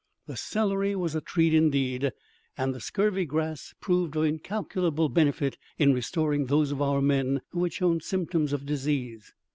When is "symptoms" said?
8.01-8.51